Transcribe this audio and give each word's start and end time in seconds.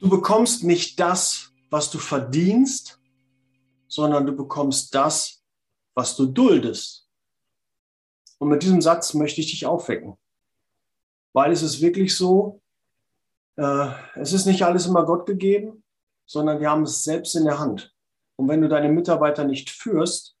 Du 0.00 0.10
bekommst 0.10 0.64
nicht 0.64 1.00
das, 1.00 1.50
was 1.70 1.90
du 1.90 1.96
verdienst, 1.96 3.00
sondern 3.88 4.26
du 4.26 4.36
bekommst 4.36 4.94
das, 4.94 5.42
was 5.94 6.14
du 6.14 6.26
duldest. 6.26 7.03
Und 8.38 8.48
mit 8.48 8.62
diesem 8.62 8.80
Satz 8.80 9.14
möchte 9.14 9.40
ich 9.40 9.50
dich 9.50 9.66
aufwecken. 9.66 10.16
Weil 11.32 11.52
es 11.52 11.62
ist 11.62 11.80
wirklich 11.80 12.16
so, 12.16 12.60
äh, 13.56 13.88
es 14.16 14.32
ist 14.32 14.46
nicht 14.46 14.64
alles 14.64 14.86
immer 14.86 15.04
Gott 15.04 15.26
gegeben, 15.26 15.84
sondern 16.26 16.60
wir 16.60 16.70
haben 16.70 16.82
es 16.82 17.04
selbst 17.04 17.34
in 17.36 17.44
der 17.44 17.58
Hand. 17.58 17.94
Und 18.36 18.48
wenn 18.48 18.60
du 18.60 18.68
deine 18.68 18.88
Mitarbeiter 18.88 19.44
nicht 19.44 19.70
führst, 19.70 20.36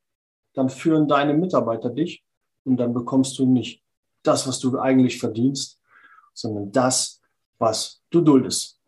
dann 0.54 0.68
führen 0.68 1.08
deine 1.08 1.34
Mitarbeiter 1.34 1.90
dich 1.90 2.24
und 2.64 2.76
dann 2.76 2.94
bekommst 2.94 3.38
du 3.38 3.46
nicht 3.46 3.82
das, 4.22 4.48
was 4.48 4.58
du 4.58 4.78
eigentlich 4.78 5.18
verdienst, 5.18 5.78
sondern 6.32 6.72
das, 6.72 7.20
was 7.58 8.02
du 8.10 8.20
duldest. 8.20 8.80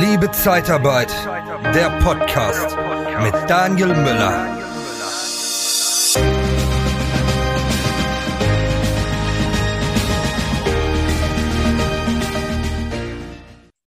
Liebe 0.00 0.30
Zeitarbeit, 0.30 1.12
der 1.74 1.90
Podcast 2.00 2.76
mit 3.22 3.34
Daniel 3.50 3.88
Müller. 3.88 4.61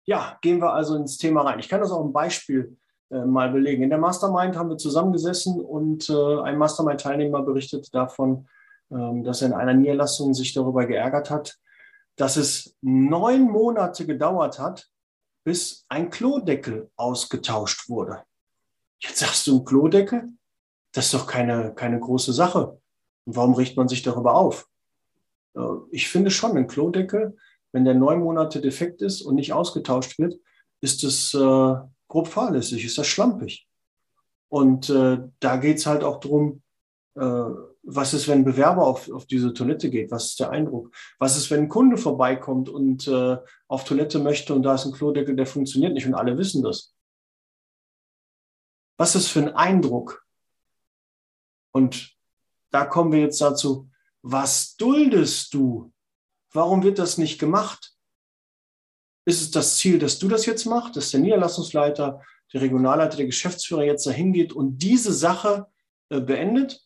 Ja, 0.05 0.39
gehen 0.43 0.61
wir 0.61 0.73
also 0.73 0.97
ins 0.97 1.17
Thema 1.19 1.43
rein. 1.43 1.59
Ich 1.59 1.69
kann 1.69 1.81
das 1.81 1.93
auch 1.93 2.05
ein 2.05 2.13
Beispiel 2.13 2.77
äh, 3.11 3.25
mal 3.25 3.51
belegen. 3.51 3.83
In 3.83 3.91
der 3.91 3.99
Mastermind 3.99 4.57
haben 4.57 4.71
wir 4.71 4.79
zusammengesessen 4.79 5.61
und 5.61 6.09
äh, 6.09 6.41
ein 6.41 6.59
Mastermind-Teilnehmer 6.59 7.43
berichtet 7.43 7.95
davon, 7.95 8.49
ähm, 8.91 9.23
dass 9.23 9.43
er 9.43 9.49
in 9.49 9.55
einer 9.55 9.75
Niederlassung 9.75 10.35
sich 10.35 10.53
darüber 10.55 10.87
geärgert 10.87 11.31
hat, 11.31 11.59
dass 12.17 12.37
es 12.37 12.77
neun 12.81 13.43
Monate 13.43 14.07
gedauert 14.07 14.59
hat, 14.59 14.89
bis 15.45 15.85
ein 15.89 16.11
Klodeckel 16.11 16.91
ausgetauscht 16.97 17.89
wurde. 17.89 18.23
Jetzt 18.99 19.19
sagst 19.19 19.47
du 19.47 19.59
ein 19.59 19.65
Klodeckel? 19.65 20.31
Das 20.93 21.07
ist 21.07 21.15
doch 21.15 21.27
keine, 21.27 21.75
keine 21.75 21.99
große 21.99 22.33
Sache. 22.33 22.81
Warum 23.25 23.55
richtet 23.55 23.77
man 23.77 23.89
sich 23.89 24.03
darüber 24.03 24.35
auf? 24.35 24.69
Äh, 25.55 25.61
ich 25.91 26.09
finde 26.09 26.31
schon, 26.31 26.57
ein 26.57 26.67
Klodeckel, 26.67 27.37
wenn 27.73 27.85
der 27.85 27.95
neun 27.95 28.21
Monate 28.21 28.61
defekt 28.61 29.03
ist 29.03 29.23
und 29.23 29.35
nicht 29.35 29.53
ausgetauscht 29.53 30.19
wird, 30.19 30.39
ist 30.81 31.05
es 31.05 31.35
äh, 31.35 31.75
grob 32.09 32.29
fahrlässig, 32.29 32.85
ist 32.85 32.99
das 32.99 33.07
schlampig. 33.07 33.67
Und 34.49 34.91
äh, 34.91 35.19
da 35.41 35.57
geht 35.57 35.79
es 35.79 35.87
halt 35.87 36.05
auch 36.05 36.21
darum, 36.21 36.63
äh, 37.15 37.51
was 37.85 38.15
ist, 38.15 38.29
wenn 38.29 38.41
ein 38.41 38.45
Bewerber 38.45 38.87
auf, 38.87 39.11
auf 39.11 39.27
diese 39.27 39.53
Toilette 39.55 39.91
geht? 39.91 40.11
Was 40.11 40.27
ist 40.27 40.41
der 40.41 40.51
Eindruck? 40.51 40.95
Was 41.19 41.37
ist, 41.37 41.51
wenn 41.51 41.63
ein 41.63 41.69
Kunde 41.69 41.97
vorbeikommt 41.97 42.69
und 42.69 43.09
äh, 43.09 43.39
auf 43.67 43.85
Toilette 43.85 44.19
möchte 44.19 44.55
und 44.55 44.63
da 44.63 44.75
ist 44.75 44.85
ein 44.85 44.93
Klodeckel, 44.93 45.35
der 45.35 45.47
funktioniert 45.47 45.95
nicht 45.95 46.07
und 46.07 46.15
alle 46.15 46.37
wissen 46.39 46.63
das? 46.63 46.95
Was 48.99 49.17
ist 49.17 49.29
für 49.29 49.41
ein 49.41 49.57
Eindruck? 49.57 50.25
Und 51.73 52.15
da 52.71 52.85
kommen 52.85 53.11
wir 53.11 53.21
jetzt 53.21 53.41
dazu, 53.41 53.89
was 54.23 54.77
duldest 54.77 55.53
du? 55.55 55.93
Warum 56.53 56.83
wird 56.83 56.99
das 56.99 57.19
nicht 57.19 57.39
gemacht? 57.39 57.95
Ist 59.25 59.41
es 59.41 59.51
das 59.51 59.77
Ziel, 59.77 59.99
dass 59.99 60.19
du 60.19 60.29
das 60.29 60.47
jetzt 60.47 60.67
machst, 60.67 60.97
dass 60.97 61.11
der 61.11 61.21
Niederlassungsleiter, 61.21 62.23
der 62.53 62.61
Regionalleiter, 62.61 63.17
der 63.17 63.27
Geschäftsführer 63.27 63.85
jetzt 63.85 64.07
dahin 64.07 64.33
geht 64.33 64.53
und 64.53 64.79
diese 64.79 65.13
Sache 65.13 65.67
äh, 66.09 66.21
beendet? 66.21 66.83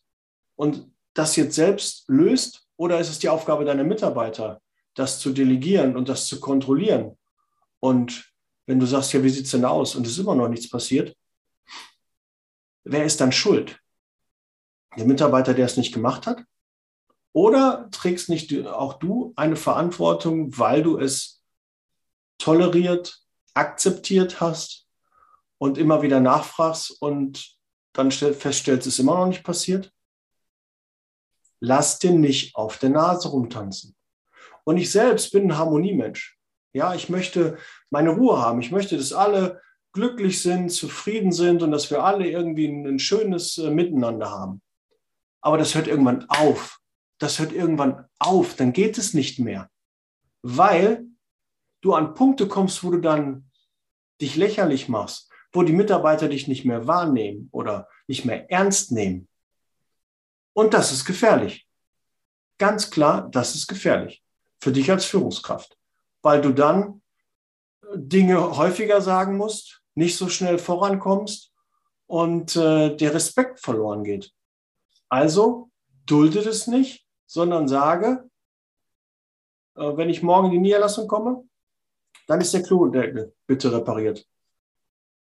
und 0.56 0.90
das 1.14 1.36
jetzt 1.36 1.54
selbst 1.54 2.04
löst? 2.08 2.66
Oder 2.76 2.98
ist 2.98 3.08
es 3.08 3.18
die 3.18 3.28
Aufgabe 3.28 3.64
deiner 3.64 3.84
Mitarbeiter, 3.84 4.60
das 4.94 5.20
zu 5.20 5.30
delegieren 5.30 5.96
und 5.96 6.08
das 6.08 6.26
zu 6.26 6.40
kontrollieren? 6.40 7.16
Und 7.80 8.32
wenn 8.66 8.80
du 8.80 8.86
sagst, 8.86 9.12
ja, 9.12 9.22
wie 9.22 9.30
sieht 9.30 9.44
es 9.44 9.52
denn 9.52 9.64
aus 9.64 9.94
und 9.94 10.06
es 10.06 10.14
ist 10.14 10.18
immer 10.18 10.34
noch 10.34 10.48
nichts 10.48 10.68
passiert, 10.68 11.16
wer 12.84 13.04
ist 13.04 13.20
dann 13.20 13.32
schuld? 13.32 13.78
Der 14.96 15.06
Mitarbeiter, 15.06 15.54
der 15.54 15.66
es 15.66 15.76
nicht 15.76 15.92
gemacht 15.92 16.26
hat? 16.26 16.42
Oder 17.36 17.90
trägst 17.90 18.30
nicht 18.30 18.66
auch 18.66 18.94
du 18.94 19.34
eine 19.36 19.56
Verantwortung, 19.56 20.56
weil 20.56 20.82
du 20.82 20.98
es 20.98 21.42
toleriert, 22.38 23.20
akzeptiert 23.52 24.40
hast 24.40 24.86
und 25.58 25.76
immer 25.76 26.00
wieder 26.00 26.20
nachfragst 26.20 27.02
und 27.02 27.56
dann 27.92 28.10
feststellst, 28.10 28.86
es 28.86 28.94
ist 28.94 29.00
immer 29.00 29.18
noch 29.18 29.26
nicht 29.26 29.44
passiert? 29.44 29.92
lass 31.60 31.98
den 31.98 32.20
nicht 32.20 32.56
auf 32.56 32.78
der 32.78 32.90
Nase 32.90 33.28
rumtanzen. 33.28 33.94
Und 34.64 34.78
ich 34.78 34.90
selbst 34.90 35.32
bin 35.32 35.44
ein 35.50 35.58
Harmoniemensch. 35.58 36.38
Ja, 36.72 36.94
ich 36.94 37.08
möchte 37.08 37.56
meine 37.90 38.10
Ruhe 38.10 38.38
haben. 38.38 38.60
Ich 38.60 38.70
möchte, 38.70 38.96
dass 38.96 39.12
alle 39.12 39.62
glücklich 39.92 40.42
sind, 40.42 40.70
zufrieden 40.70 41.32
sind 41.32 41.62
und 41.62 41.70
dass 41.70 41.90
wir 41.90 42.02
alle 42.02 42.28
irgendwie 42.28 42.66
ein, 42.66 42.98
schönes 42.98 43.56
äh, 43.56 43.70
Miteinander 43.70 44.30
haben. 44.30 44.60
Aber 45.40 45.56
das 45.56 45.74
hört 45.74 45.86
irgendwann 45.86 46.26
auf. 46.28 46.78
Das 47.18 47.38
hört 47.38 47.52
irgendwann 47.52 48.06
auf. 48.18 48.56
Dann 48.56 48.72
geht 48.72 48.98
es 48.98 49.14
nicht 49.14 49.38
mehr. 49.38 49.70
Weil 50.42 51.06
du 51.80 51.94
an 51.94 52.14
Punkte 52.14 52.48
kommst, 52.48 52.82
wo 52.84 52.90
du 52.90 53.00
dann 53.00 53.50
dich 54.20 54.36
lächerlich 54.36 54.88
machst, 54.88 55.30
wo 55.52 55.62
die 55.62 55.72
Mitarbeiter 55.72 56.28
dich 56.28 56.48
nicht 56.48 56.64
mehr 56.64 56.86
wahrnehmen 56.86 57.48
oder 57.52 57.88
nicht 58.06 58.24
mehr 58.24 58.50
ernst 58.50 58.92
nehmen. 58.92 59.28
Und 60.52 60.74
das 60.74 60.92
ist 60.92 61.04
gefährlich. 61.04 61.68
Ganz 62.58 62.90
klar, 62.90 63.28
das 63.30 63.54
ist 63.54 63.66
gefährlich 63.66 64.22
für 64.58 64.72
dich 64.72 64.90
als 64.90 65.04
Führungskraft, 65.04 65.76
weil 66.22 66.40
du 66.40 66.52
dann 66.52 67.02
Dinge 67.94 68.56
häufiger 68.56 69.00
sagen 69.00 69.36
musst, 69.36 69.82
nicht 69.94 70.16
so 70.16 70.28
schnell 70.28 70.58
vorankommst 70.58 71.52
und 72.06 72.56
äh, 72.56 72.96
der 72.96 73.14
Respekt 73.14 73.60
verloren 73.60 74.04
geht. 74.04 74.32
Also 75.08 75.70
dulde 76.06 76.40
es 76.40 76.66
nicht, 76.66 77.05
sondern 77.26 77.68
sage, 77.68 78.28
äh, 79.76 79.96
wenn 79.96 80.08
ich 80.08 80.22
morgen 80.22 80.46
in 80.46 80.52
die 80.52 80.58
Niederlassung 80.58 81.06
komme, 81.06 81.44
dann 82.26 82.40
ist 82.40 82.54
der 82.54 82.62
Klodeckel 82.62 83.34
bitte 83.46 83.72
repariert. 83.72 84.26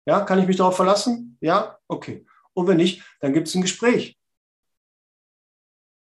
Ja, 0.06 0.20
kann 0.20 0.38
ich 0.38 0.46
mich 0.46 0.56
darauf 0.56 0.76
verlassen? 0.76 1.38
Ja, 1.40 1.78
okay. 1.86 2.26
Und 2.54 2.66
wenn 2.66 2.78
nicht, 2.78 3.02
dann 3.20 3.32
gibt 3.32 3.48
es 3.48 3.54
ein 3.54 3.62
Gespräch. 3.62 4.18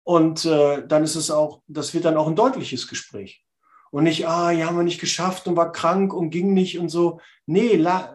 Und 0.04 0.44
äh, 0.44 0.86
dann 0.86 1.04
ist 1.04 1.16
es 1.16 1.30
auch, 1.30 1.62
das 1.66 1.92
wird 1.94 2.04
dann 2.04 2.16
auch 2.16 2.26
ein 2.26 2.36
deutliches 2.36 2.88
Gespräch. 2.88 3.44
Und 3.90 4.04
nicht, 4.04 4.26
ah, 4.26 4.50
ja, 4.50 4.66
haben 4.66 4.76
wir 4.76 4.84
nicht 4.84 5.00
geschafft 5.00 5.48
und 5.48 5.56
war 5.56 5.72
krank 5.72 6.14
und 6.14 6.30
ging 6.30 6.54
nicht 6.54 6.78
und 6.78 6.88
so. 6.88 7.20
Nee, 7.46 7.76
la, 7.76 8.14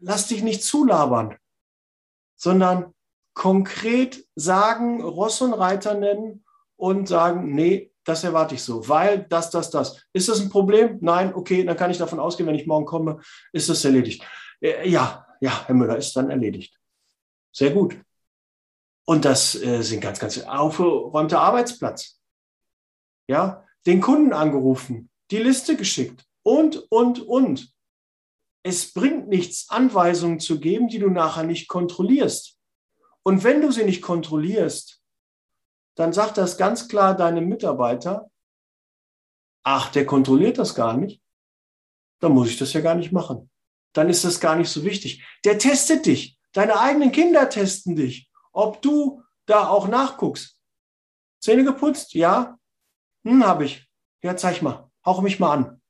lass 0.00 0.26
dich 0.26 0.42
nicht 0.42 0.62
zulabern, 0.62 1.36
sondern 2.34 2.94
konkret 3.34 4.26
sagen, 4.34 5.00
Ross 5.02 5.40
und 5.40 5.52
Reiter 5.52 5.94
nennen 5.94 6.44
und 6.78 7.08
sagen, 7.08 7.54
nee, 7.54 7.92
das 8.04 8.24
erwarte 8.24 8.54
ich 8.54 8.62
so, 8.62 8.88
weil 8.88 9.26
das, 9.28 9.50
das, 9.50 9.70
das. 9.70 10.06
Ist 10.14 10.28
das 10.28 10.40
ein 10.40 10.48
Problem? 10.48 10.98
Nein, 11.02 11.34
okay, 11.34 11.64
dann 11.64 11.76
kann 11.76 11.90
ich 11.90 11.98
davon 11.98 12.20
ausgehen, 12.20 12.46
wenn 12.46 12.54
ich 12.54 12.66
morgen 12.66 12.86
komme, 12.86 13.20
ist 13.52 13.68
das 13.68 13.84
erledigt. 13.84 14.24
Äh, 14.60 14.88
ja, 14.88 15.26
ja, 15.40 15.66
Herr 15.66 15.74
Müller, 15.74 15.98
ist 15.98 16.16
dann 16.16 16.30
erledigt. 16.30 16.78
Sehr 17.52 17.70
gut. 17.70 17.98
Und 19.04 19.24
das 19.24 19.54
äh, 19.60 19.82
sind 19.82 20.00
ganz, 20.00 20.18
ganz 20.18 20.38
aufgeräumter 20.38 21.40
Arbeitsplatz. 21.40 22.20
Ja, 23.28 23.66
den 23.84 24.00
Kunden 24.00 24.32
angerufen, 24.32 25.10
die 25.30 25.38
Liste 25.38 25.76
geschickt 25.76 26.24
und, 26.42 26.76
und, 26.90 27.20
und. 27.20 27.72
Es 28.62 28.92
bringt 28.92 29.28
nichts, 29.28 29.68
Anweisungen 29.68 30.40
zu 30.40 30.60
geben, 30.60 30.88
die 30.88 30.98
du 30.98 31.10
nachher 31.10 31.44
nicht 31.44 31.68
kontrollierst. 31.68 32.58
Und 33.22 33.44
wenn 33.44 33.60
du 33.60 33.70
sie 33.70 33.84
nicht 33.84 34.02
kontrollierst, 34.02 35.02
dann 35.98 36.12
sagt 36.12 36.38
das 36.38 36.56
ganz 36.56 36.88
klar 36.88 37.16
deinem 37.16 37.48
Mitarbeiter, 37.48 38.30
ach, 39.64 39.90
der 39.90 40.06
kontrolliert 40.06 40.58
das 40.58 40.74
gar 40.74 40.96
nicht, 40.96 41.22
dann 42.20 42.32
muss 42.32 42.48
ich 42.48 42.58
das 42.58 42.72
ja 42.72 42.80
gar 42.80 42.94
nicht 42.94 43.12
machen. 43.12 43.50
Dann 43.92 44.08
ist 44.08 44.24
das 44.24 44.40
gar 44.40 44.56
nicht 44.56 44.70
so 44.70 44.84
wichtig. 44.84 45.24
Der 45.44 45.58
testet 45.58 46.06
dich. 46.06 46.38
Deine 46.52 46.78
eigenen 46.80 47.12
Kinder 47.12 47.48
testen 47.48 47.96
dich 47.96 48.28
ob 48.58 48.82
du 48.82 49.22
da 49.46 49.68
auch 49.68 49.86
nachguckst. 49.86 50.58
Zähne 51.40 51.62
geputzt? 51.62 52.14
Ja. 52.14 52.58
Hm, 53.24 53.46
habe 53.46 53.66
ich. 53.66 53.88
Ja, 54.20 54.36
zeig 54.36 54.62
mal. 54.62 54.90
Hauch 55.06 55.22
mich 55.22 55.38
mal 55.38 55.52
an. 55.52 55.80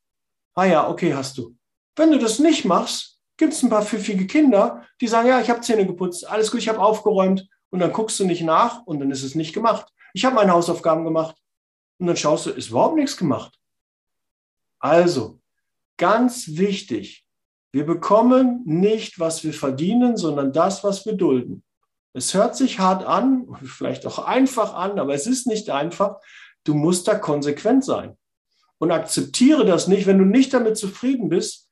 Ah 0.54 0.66
ja, 0.66 0.88
okay, 0.88 1.14
hast 1.14 1.38
du. 1.38 1.56
Wenn 1.96 2.12
du 2.12 2.18
das 2.18 2.38
nicht 2.38 2.66
machst, 2.66 3.20
gibt 3.38 3.54
es 3.54 3.62
ein 3.62 3.70
paar 3.70 3.86
pfiffige 3.86 4.26
Kinder, 4.26 4.84
die 5.00 5.08
sagen, 5.08 5.28
ja, 5.28 5.40
ich 5.40 5.48
habe 5.48 5.62
Zähne 5.62 5.86
geputzt, 5.86 6.28
alles 6.28 6.50
gut, 6.50 6.60
ich 6.60 6.68
habe 6.68 6.80
aufgeräumt 6.80 7.48
und 7.70 7.80
dann 7.80 7.92
guckst 7.92 8.20
du 8.20 8.26
nicht 8.26 8.42
nach 8.42 8.82
und 8.84 9.00
dann 9.00 9.10
ist 9.10 9.22
es 9.22 9.34
nicht 9.34 9.54
gemacht. 9.54 9.90
Ich 10.14 10.24
habe 10.24 10.34
meine 10.34 10.52
Hausaufgaben 10.52 11.04
gemacht 11.04 11.36
und 11.98 12.06
dann 12.06 12.16
schaust 12.16 12.46
du, 12.46 12.50
ist 12.50 12.70
überhaupt 12.70 12.96
nichts 12.96 13.16
gemacht. 13.16 13.58
Also, 14.78 15.40
ganz 15.96 16.56
wichtig, 16.56 17.26
wir 17.72 17.84
bekommen 17.84 18.62
nicht, 18.64 19.18
was 19.18 19.44
wir 19.44 19.52
verdienen, 19.52 20.16
sondern 20.16 20.52
das, 20.52 20.84
was 20.84 21.04
wir 21.04 21.14
dulden. 21.14 21.62
Es 22.14 22.32
hört 22.34 22.56
sich 22.56 22.78
hart 22.78 23.04
an, 23.04 23.46
vielleicht 23.64 24.06
auch 24.06 24.18
einfach 24.18 24.74
an, 24.74 24.98
aber 24.98 25.14
es 25.14 25.26
ist 25.26 25.46
nicht 25.46 25.70
einfach. 25.70 26.16
Du 26.64 26.74
musst 26.74 27.08
da 27.08 27.14
konsequent 27.14 27.84
sein. 27.84 28.16
Und 28.78 28.92
akzeptiere 28.92 29.66
das 29.66 29.88
nicht. 29.88 30.06
Wenn 30.06 30.18
du 30.18 30.24
nicht 30.24 30.54
damit 30.54 30.76
zufrieden 30.76 31.28
bist, 31.28 31.68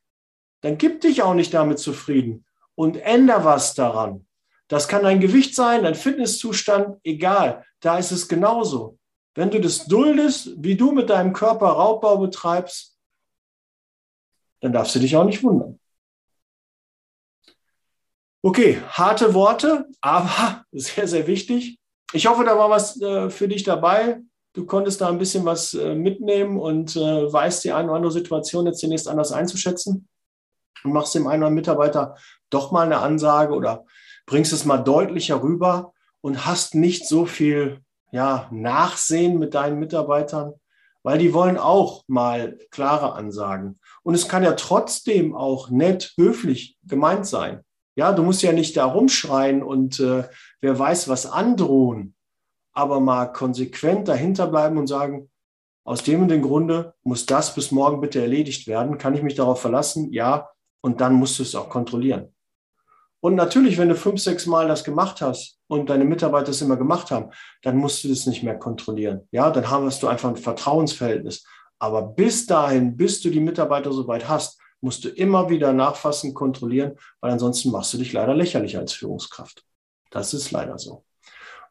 dann 0.61 0.77
gib 0.77 1.01
dich 1.01 1.23
auch 1.23 1.33
nicht 1.33 1.53
damit 1.53 1.79
zufrieden 1.79 2.45
und 2.75 2.97
änder 2.97 3.45
was 3.45 3.73
daran. 3.73 4.26
Das 4.67 4.87
kann 4.87 5.03
dein 5.03 5.19
Gewicht 5.19 5.55
sein, 5.55 5.83
dein 5.83 5.95
Fitnesszustand, 5.95 6.99
egal. 7.03 7.65
Da 7.79 7.97
ist 7.97 8.11
es 8.11 8.27
genauso. 8.27 8.97
Wenn 9.35 9.51
du 9.51 9.61
das 9.61 9.85
duldest, 9.85 10.51
wie 10.57 10.75
du 10.75 10.91
mit 10.91 11.09
deinem 11.09 11.31
Körper 11.31 11.67
Raubbau 11.67 12.17
betreibst, 12.17 12.97
dann 14.61 14.73
darfst 14.73 14.95
du 14.95 14.99
dich 14.99 15.15
auch 15.15 15.23
nicht 15.23 15.43
wundern. 15.43 15.79
Okay, 18.41 18.81
harte 18.89 19.33
Worte, 19.33 19.87
aber 20.01 20.65
sehr, 20.71 21.07
sehr 21.07 21.27
wichtig. 21.27 21.79
Ich 22.13 22.27
hoffe, 22.27 22.43
da 22.43 22.57
war 22.57 22.69
was 22.69 22.99
äh, 23.01 23.29
für 23.29 23.47
dich 23.47 23.63
dabei. 23.63 24.21
Du 24.53 24.65
konntest 24.65 25.01
da 25.01 25.09
ein 25.09 25.19
bisschen 25.19 25.45
was 25.45 25.73
äh, 25.73 25.93
mitnehmen 25.93 26.59
und 26.59 26.95
äh, 26.95 27.31
weißt 27.31 27.63
die 27.63 27.73
eine 27.73 27.89
oder 27.89 27.97
andere 27.97 28.11
Situation 28.11 28.65
jetzt 28.65 28.81
demnächst 28.81 29.07
anders 29.07 29.31
einzuschätzen 29.31 30.07
und 30.83 30.93
machst 30.93 31.13
dem 31.13 31.27
einen 31.27 31.43
oder 31.43 31.47
anderen 31.47 31.55
Mitarbeiter 31.55 32.15
doch 32.49 32.71
mal 32.71 32.85
eine 32.85 32.99
Ansage 32.99 33.53
oder 33.53 33.85
bringst 34.27 34.53
es 34.53 34.65
mal 34.65 34.77
deutlicher 34.77 35.41
rüber 35.41 35.93
und 36.21 36.45
hast 36.45 36.75
nicht 36.75 37.07
so 37.07 37.25
viel 37.25 37.79
ja, 38.11 38.47
Nachsehen 38.51 39.39
mit 39.39 39.55
deinen 39.55 39.79
Mitarbeitern, 39.79 40.53
weil 41.01 41.17
die 41.17 41.33
wollen 41.33 41.57
auch 41.57 42.03
mal 42.07 42.59
klare 42.69 43.13
Ansagen. 43.13 43.79
Und 44.03 44.13
es 44.13 44.27
kann 44.27 44.43
ja 44.43 44.53
trotzdem 44.53 45.35
auch 45.35 45.69
nett, 45.69 46.13
höflich 46.17 46.77
gemeint 46.83 47.25
sein. 47.25 47.61
Ja, 47.95 48.11
du 48.11 48.21
musst 48.21 48.43
ja 48.43 48.51
nicht 48.51 48.77
da 48.77 48.85
rumschreien 48.85 49.63
und 49.63 49.99
äh, 49.99 50.23
wer 50.61 50.77
weiß 50.77 51.09
was 51.09 51.25
androhen, 51.25 52.13
aber 52.73 52.99
mal 52.99 53.25
konsequent 53.27 54.07
dahinter 54.07 54.47
bleiben 54.47 54.77
und 54.77 54.87
sagen, 54.87 55.31
aus 55.83 56.03
dem 56.03 56.21
und 56.21 56.27
dem 56.27 56.41
Grunde 56.41 56.93
muss 57.03 57.25
das 57.25 57.55
bis 57.55 57.71
morgen 57.71 58.01
bitte 58.01 58.21
erledigt 58.21 58.67
werden. 58.67 58.97
Kann 58.97 59.15
ich 59.15 59.23
mich 59.23 59.35
darauf 59.35 59.61
verlassen? 59.61 60.11
Ja. 60.11 60.49
Und 60.81 60.99
dann 61.01 61.13
musst 61.13 61.39
du 61.39 61.43
es 61.43 61.55
auch 61.55 61.69
kontrollieren. 61.69 62.35
Und 63.19 63.35
natürlich, 63.35 63.77
wenn 63.77 63.89
du 63.89 63.95
fünf, 63.95 64.21
sechs 64.21 64.45
Mal 64.45 64.67
das 64.67 64.83
gemacht 64.83 65.21
hast 65.21 65.59
und 65.67 65.89
deine 65.89 66.05
Mitarbeiter 66.05 66.51
es 66.51 66.61
immer 66.61 66.77
gemacht 66.77 67.09
haben, 67.11 67.31
dann 67.63 67.77
musst 67.77 68.03
du 68.03 68.09
das 68.09 68.27
nicht 68.27 68.43
mehr 68.43 68.57
kontrollieren. 68.57 69.27
Ja, 69.31 69.49
dann 69.49 69.69
hast 69.69 70.03
du 70.03 70.07
einfach 70.07 70.29
ein 70.29 70.37
Vertrauensverhältnis. 70.37 71.43
Aber 71.79 72.01
bis 72.03 72.45
dahin, 72.45 72.95
bis 72.95 73.21
du 73.21 73.29
die 73.29 73.39
Mitarbeiter 73.39 73.91
soweit 73.91 74.27
hast, 74.27 74.59
musst 74.81 75.03
du 75.03 75.09
immer 75.09 75.49
wieder 75.49 75.73
nachfassen, 75.73 76.33
kontrollieren, 76.33 76.93
weil 77.19 77.31
ansonsten 77.31 77.71
machst 77.71 77.93
du 77.93 77.97
dich 77.97 78.13
leider 78.13 78.35
lächerlich 78.35 78.77
als 78.77 78.93
Führungskraft. 78.93 79.63
Das 80.11 80.33
ist 80.33 80.51
leider 80.51 80.77
so. 80.77 81.03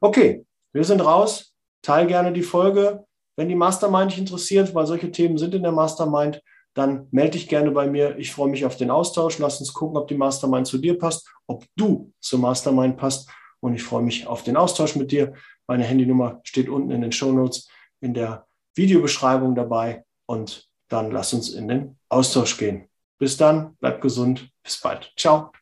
Okay, 0.01 0.45
wir 0.73 0.85
sind 0.85 1.01
raus. 1.01 1.55
Teil 1.83 2.07
gerne 2.07 2.33
die 2.33 2.43
Folge. 2.43 3.05
Wenn 3.37 3.49
die 3.49 3.55
Mastermind 3.55 4.11
dich 4.11 4.19
interessiert, 4.19 4.75
weil 4.75 4.87
solche 4.87 5.11
Themen 5.11 5.39
sind 5.39 5.55
in 5.55 5.63
der 5.63 5.73
Mastermind, 5.73 6.43
dann 6.77 7.09
melde 7.11 7.33
dich 7.33 7.49
gerne 7.49 7.71
bei 7.71 7.87
mir. 7.87 8.19
Ich 8.19 8.33
freue 8.33 8.51
mich 8.51 8.67
auf 8.67 8.77
den 8.77 8.91
Austausch. 8.91 9.39
Lass 9.39 9.61
uns 9.61 9.73
gucken, 9.73 9.97
ob 9.97 10.09
die 10.09 10.15
Mastermind 10.15 10.67
zu 10.67 10.77
dir 10.77 10.99
passt, 10.99 11.27
ob 11.47 11.65
du 11.75 12.13
zur 12.21 12.39
Mastermind 12.39 12.99
passt. 12.99 13.31
Und 13.61 13.75
ich 13.75 13.83
freue 13.83 14.03
mich 14.03 14.27
auf 14.27 14.43
den 14.43 14.59
Austausch 14.59 14.95
mit 14.95 15.11
dir. 15.11 15.33
Meine 15.67 15.85
Handynummer 15.85 16.41
steht 16.45 16.69
unten 16.69 16.91
in 16.91 17.01
den 17.01 17.13
Show 17.13 17.33
Notes 17.33 17.69
in 18.01 18.13
der 18.13 18.47
Videobeschreibung 18.75 19.55
dabei. 19.55 20.05
Und 20.27 20.69
dann 20.89 21.11
lass 21.11 21.33
uns 21.33 21.49
in 21.49 21.67
den 21.67 21.99
Austausch 22.11 22.59
gehen. 22.59 22.89
Bis 23.19 23.39
dann, 23.39 23.75
bleib 23.81 24.03
gesund, 24.03 24.51
bis 24.63 24.79
bald. 24.79 25.11
Ciao. 25.17 25.53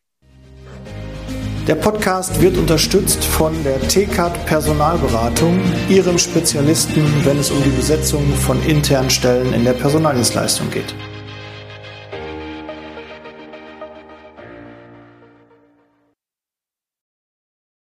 Der 1.68 1.76
Podcast 1.76 2.42
wird 2.42 2.58
unterstützt 2.58 3.24
von 3.24 3.54
der 3.62 3.80
TCAT 3.80 4.44
Personalberatung, 4.46 5.58
ihrem 5.88 6.18
Spezialisten, 6.18 7.24
wenn 7.24 7.38
es 7.38 7.50
um 7.52 7.62
die 7.62 7.70
Besetzung 7.70 8.26
von 8.34 8.60
internen 8.64 9.08
Stellen 9.08 9.54
in 9.54 9.64
der 9.64 9.72
Personaldienstleistung 9.72 10.70
geht. 10.70 10.94